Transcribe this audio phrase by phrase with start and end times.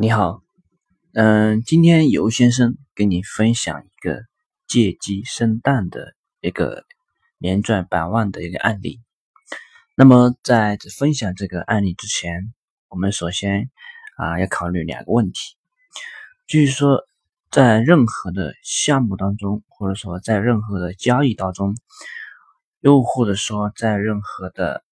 [0.00, 0.44] 你好，
[1.12, 4.22] 嗯，今天尤先生跟你分享一个
[4.68, 6.84] 借鸡生蛋的一个
[7.38, 9.00] 年赚百万的一个案例。
[9.96, 12.54] 那么在分享这个案例之前，
[12.88, 13.70] 我们首先
[14.16, 15.56] 啊要考虑两个问题，
[16.46, 17.02] 就是说
[17.50, 21.74] 在任何的项目当中，或者说在任何的交易当中，
[22.78, 24.84] 又或者说在任何的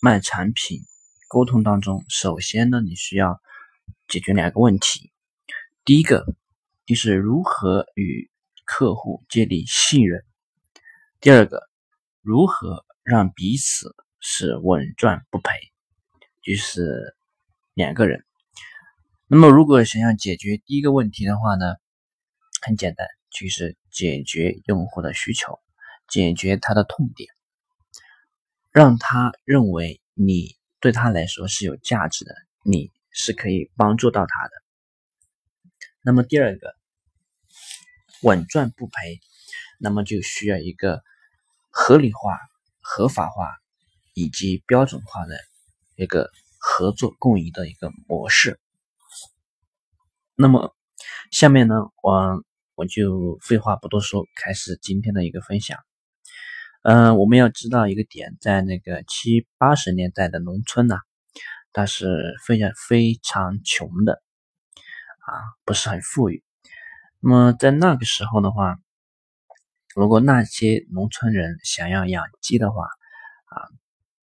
[0.00, 0.80] 卖产品
[1.28, 3.38] 沟通当中，首先呢，你需要。
[4.08, 5.10] 解决两个问题，
[5.84, 6.24] 第一个
[6.86, 8.30] 就是如何与
[8.64, 10.20] 客户建立信任；
[11.20, 11.68] 第二个，
[12.22, 15.50] 如何让彼此是稳赚不赔，
[16.40, 17.16] 就是
[17.74, 18.24] 两个人。
[19.26, 21.74] 那么，如果想要解决第一个问题的话呢，
[22.62, 25.60] 很简单，就是解决用户的需求，
[26.08, 27.28] 解决他的痛点，
[28.70, 32.92] 让他认为你对他来说是有价值的，你。
[33.16, 34.50] 是可以帮助到他的。
[36.02, 36.76] 那么第二个，
[38.22, 39.20] 稳赚不赔，
[39.80, 41.02] 那么就需要一个
[41.70, 42.38] 合理化、
[42.80, 43.56] 合法化
[44.12, 45.34] 以及标准化的
[45.96, 48.60] 一个合作共赢的一个模式。
[50.34, 50.76] 那么
[51.30, 55.78] 下面呢，我我就废话不多说，开始今天的一个分享。
[56.82, 60.96] 嗯，我们要知道一个点，在那个七八十年代的农村呢。
[61.76, 64.22] 但是非常非常穷的
[65.26, 65.28] 啊，
[65.66, 66.42] 不是很富裕。
[67.20, 68.78] 那么在那个时候的话，
[69.94, 73.68] 如果那些农村人想要养鸡的话啊，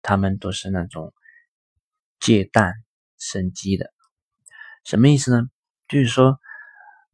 [0.00, 1.12] 他们都是那种
[2.18, 2.72] 借蛋
[3.18, 3.92] 生鸡的。
[4.82, 5.46] 什么意思呢？
[5.88, 6.40] 就是说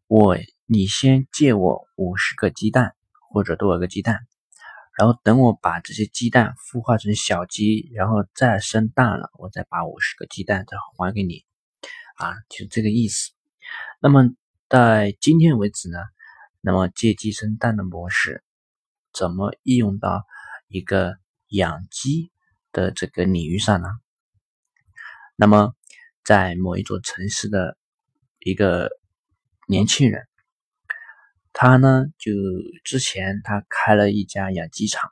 [0.06, 2.94] 我你先借我五十个鸡蛋
[3.32, 4.20] 或者多少个鸡蛋。
[4.98, 11.44] 然后等我把这些鸡蛋孵化成小鸡，然后再生蛋了，我再把五十个鸡蛋再还给你，
[12.16, 13.30] 啊，就这个意思。
[14.00, 14.28] 那么
[14.68, 15.98] 在今天为止呢，
[16.60, 18.42] 那么借鸡生蛋的模式
[19.12, 20.24] 怎么应用到
[20.66, 21.16] 一个
[21.46, 22.32] 养鸡
[22.72, 23.88] 的这个领域上呢？
[25.36, 25.76] 那么
[26.24, 27.78] 在某一座城市的
[28.40, 28.90] 一个
[29.68, 30.26] 年轻人。
[31.60, 32.30] 他呢，就
[32.84, 35.10] 之前他开了一家养鸡场，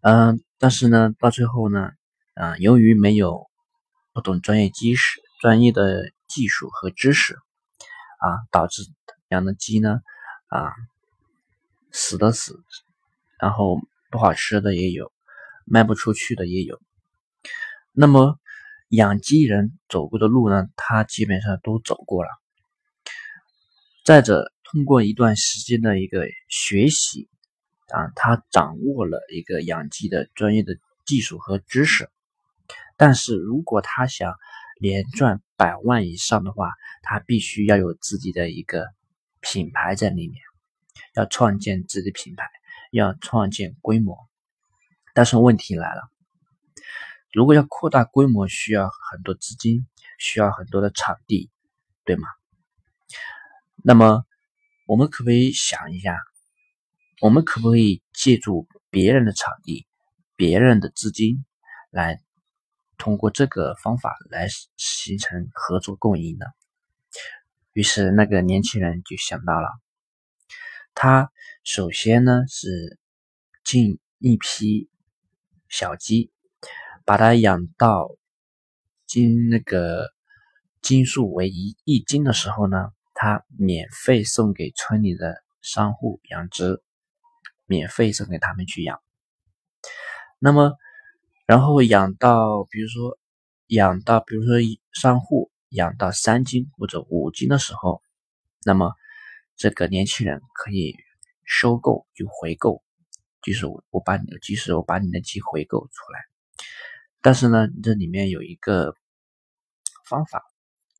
[0.00, 1.90] 嗯，但是呢，到最后呢，
[2.32, 3.50] 啊，由于没有
[4.14, 8.82] 不懂专业知识、专业的技术和知识，啊，导致
[9.28, 10.00] 养的鸡呢，
[10.46, 10.72] 啊，
[11.90, 12.58] 死的死，
[13.38, 13.78] 然后
[14.10, 15.12] 不好吃的也有，
[15.66, 16.80] 卖不出去的也有。
[17.92, 18.38] 那么
[18.88, 22.30] 养鸡人走过的路呢，他基本上都走过了。
[24.04, 27.28] 再者，通过一段时间的一个学习，
[27.88, 32.08] 啊，他掌握了一个养鸡的专业的技术和知识。
[32.96, 34.34] 但是如果他想
[34.80, 36.72] 连赚百万以上的话，
[37.02, 38.86] 他必须要有自己的一个
[39.42, 40.40] 品牌在里面，
[41.14, 42.48] 要创建自己的品牌，
[42.92, 44.16] 要创建规模。
[45.12, 46.10] 但是问题来了，
[47.30, 49.86] 如果要扩大规模，需要很多资金，
[50.18, 51.50] 需要很多的场地，
[52.06, 52.26] 对吗？
[53.84, 54.24] 那么。
[54.86, 56.18] 我们可不可以想一下，
[57.20, 59.86] 我们可不可以借助别人的场地、
[60.34, 61.44] 别人的资金，
[61.90, 62.20] 来
[62.98, 66.46] 通过这个方法来形成合作共赢呢？
[67.72, 69.68] 于是那个年轻人就想到了，
[70.94, 71.30] 他
[71.62, 72.98] 首先呢是
[73.64, 74.90] 进一批
[75.68, 76.32] 小鸡，
[77.04, 78.16] 把它养到
[79.06, 80.12] 斤那个
[80.82, 82.92] 斤数为一一斤的时候呢。
[83.22, 86.82] 他免费送给村里的商户养殖，
[87.66, 89.00] 免费送给他们去养。
[90.40, 90.76] 那么，
[91.46, 93.16] 然后养到，比如说
[93.68, 94.56] 养到，比如说
[94.92, 98.02] 商户养到三斤或者五斤的时候，
[98.64, 98.92] 那么
[99.54, 100.96] 这个年轻人可以
[101.44, 102.82] 收购就回购，
[103.40, 106.18] 就是我我把你的，即使我把你的鸡回购出来，
[107.20, 108.96] 但是呢，这里面有一个
[110.08, 110.42] 方法。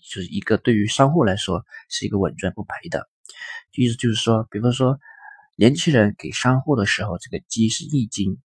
[0.03, 3.09] 就是一个对于商户来说是一个稳赚不赔的，
[3.73, 4.99] 意思就是说，比方说
[5.57, 8.39] 年轻人给商户的时候，这个鸡是一斤，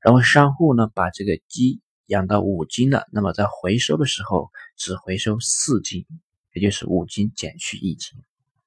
[0.00, 6.06] 然后商户呢把这个鸡养到五斤了，那么在回收的时候只回收四斤，
[6.52, 8.18] 也就是五斤减去一斤，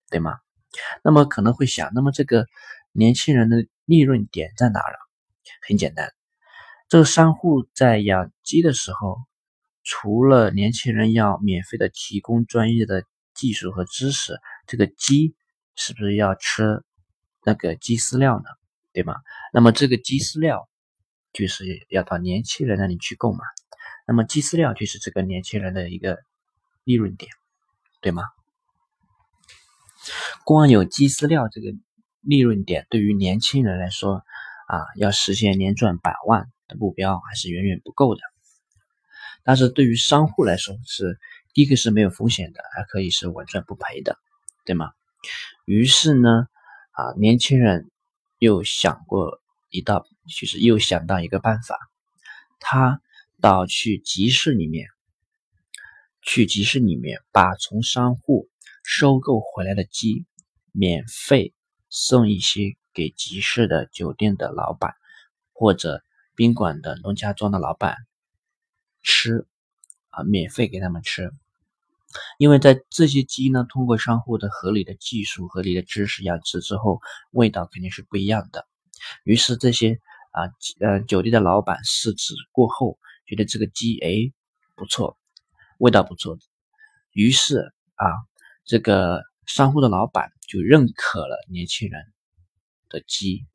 [0.10, 0.38] 对吗？
[1.04, 2.46] 那么可能会想，那么这个
[2.92, 4.98] 年轻人的利润点在哪了？
[5.68, 6.14] 很简单，
[6.90, 9.18] 这个商户在养鸡的时候。
[9.90, 15.34] 除了年轻人要免费的提供专业的技术和知识，这个鸡
[15.78, 16.84] 是不是要吃
[17.46, 18.44] 那个鸡饲料呢？
[18.92, 19.16] 对吗？
[19.54, 20.68] 那么这个鸡饲料
[21.32, 23.40] 就是要到年轻人那里去购买，
[24.06, 26.18] 那么鸡饲料就是这个年轻人的一个
[26.84, 27.32] 利润点，
[28.02, 28.24] 对吗？
[30.44, 31.72] 光有鸡饲料这个
[32.20, 34.22] 利润点，对于年轻人来说
[34.68, 38.22] 啊，要实现年赚百万的目标还是远远不够的。
[39.48, 41.18] 但是对于商户来说，是
[41.54, 44.20] 第一个是没有风险的，还可以是稳赚不赔的，
[44.66, 44.92] 对吗？
[45.64, 46.50] 于是呢，
[46.92, 47.90] 啊，年轻人
[48.40, 49.40] 又想过
[49.70, 50.06] 一道，
[50.38, 51.80] 就是又想到一个办法，
[52.60, 53.02] 他
[53.40, 54.90] 到去集市里面，
[56.22, 58.50] 去集市里面把从商户
[58.84, 60.26] 收购回来的鸡
[60.74, 61.54] 免费
[61.90, 64.94] 送一些给集市的酒店的老板
[65.54, 66.04] 或者
[66.36, 67.96] 宾馆的农家庄的老板
[69.08, 69.48] 吃，
[70.10, 71.32] 啊，免费给他们吃。
[72.38, 77.00] 因为在这些鸡呢，通过商户的合理的技术、合理的知识养殖之后，
[77.32, 78.68] 味道肯定是不一样的。
[79.24, 80.02] 于是这些
[80.32, 80.44] 啊
[80.82, 84.34] 呃酒店的老板试吃过后，觉得这个鸡哎
[84.76, 85.18] 不错，
[85.78, 86.38] 味道不错，
[87.14, 88.12] 于是啊
[88.66, 92.04] 这个商户的老板就认可了年轻人
[92.90, 93.46] 的鸡，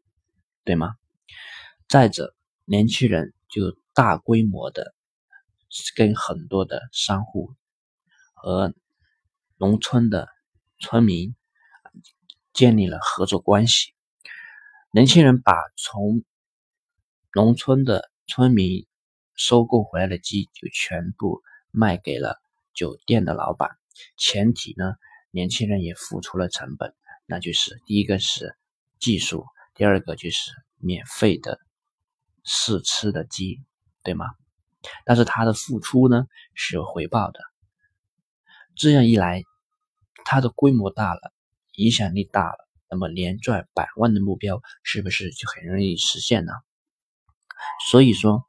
[0.65, 0.95] 对吗？
[1.89, 2.35] 再者，
[2.65, 4.95] 年轻人就大规模的
[5.97, 7.55] 跟很多的商户。
[8.35, 8.75] 和
[9.57, 10.29] 农村的
[10.81, 11.37] 村民
[12.53, 13.95] 建立了合作关系。
[14.91, 16.25] 年轻人把从
[17.33, 18.85] 农村的村民
[19.37, 21.41] 收购回来的鸡，就全部
[21.71, 22.43] 卖给了
[22.75, 23.71] 酒店的老板。
[24.17, 24.97] 前提呢，
[25.31, 26.97] 年轻人也付出了成本，
[27.27, 28.57] 那就是第一个是
[28.99, 31.61] 技术，第二个就是免费的
[32.43, 33.63] 试吃的鸡，
[34.03, 34.27] 对吗？
[35.05, 37.41] 但是他的付出呢是有回报的。
[38.75, 39.43] 这样一来，
[40.25, 41.33] 他的规模大了，
[41.73, 46.53] 影响力大了，那么年赚百万的目标是不是就很容易实现呢？
[47.91, 48.45] 所以说，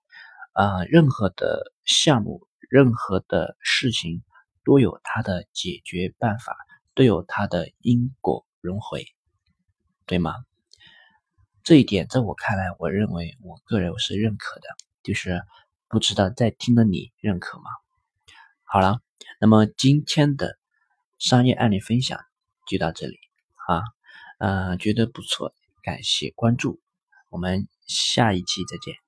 [0.53, 4.23] 啊，任何的项目，任何的事情
[4.63, 6.55] 都有它的解决办法，
[6.95, 9.05] 都有它的因果轮回，
[10.05, 10.33] 对吗？
[11.63, 14.67] 这一点在我看来，我认为我个人是认可的，
[15.03, 15.41] 就是
[15.93, 17.65] 不知道在听的你认可吗？
[18.63, 18.99] 好了。
[19.39, 20.57] 那么今天的
[21.19, 22.19] 商业案例分享
[22.67, 23.19] 就到这里
[23.67, 23.83] 啊，
[24.39, 25.53] 呃，觉得不错，
[25.83, 26.81] 感谢关注，
[27.29, 29.02] 我们下一期再见。